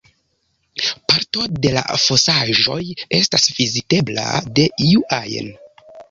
[1.11, 2.77] Parto de la fosaĵoj
[3.17, 4.25] estas vizitebla
[4.61, 5.53] de iu ajn.